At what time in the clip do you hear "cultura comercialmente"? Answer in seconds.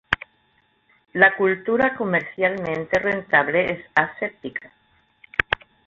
1.35-2.97